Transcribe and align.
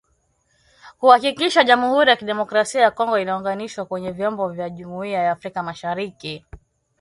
Kuhakikisha 0.97 1.63
Jamhuri 1.63 2.09
ya 2.09 2.15
kidemokrasia 2.15 2.81
ya 2.81 2.91
Kongo 2.91 3.19
inaunganishwa 3.19 3.85
kwenye 3.85 4.11
vyombo 4.11 4.49
vya 4.49 4.69
Jumuiya 4.69 5.19
ya 5.23 5.31
Afrika 5.31 5.63
Mashariki. 5.63 6.45